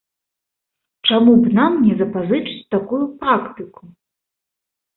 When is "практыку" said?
3.21-3.83